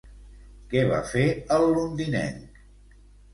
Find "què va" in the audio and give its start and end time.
0.71-1.01